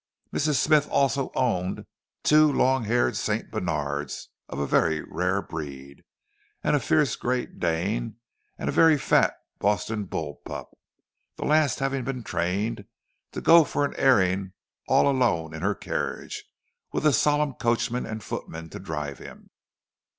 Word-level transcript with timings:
Mrs. 0.33 0.55
Smythe 0.55 0.87
also 0.89 1.31
owned 1.35 1.85
two 2.23 2.51
long 2.51 2.85
haired 2.85 3.15
St. 3.15 3.51
Bernards 3.51 4.29
of 4.49 4.57
a 4.57 4.65
very 4.65 5.03
rare 5.03 5.43
breed, 5.43 6.01
and 6.63 6.75
a 6.75 6.79
fierce 6.79 7.15
Great 7.15 7.59
Dane, 7.59 8.15
and 8.57 8.67
a 8.67 8.71
very 8.71 8.97
fat 8.97 9.35
Boston 9.59 10.05
bull 10.05 10.41
pup—the 10.43 11.45
last 11.45 11.77
having 11.77 12.03
been 12.03 12.23
trained 12.23 12.85
to 13.33 13.41
go 13.41 13.63
for 13.63 13.85
an 13.85 13.93
airing 13.95 14.53
all 14.87 15.07
alone 15.07 15.53
in 15.53 15.61
her 15.61 15.75
carriage, 15.75 16.45
with 16.91 17.05
a 17.05 17.13
solemn 17.13 17.53
coachman 17.53 18.07
and 18.07 18.23
footman 18.23 18.71
to 18.71 18.79
drive 18.79 19.19
him. 19.19 19.51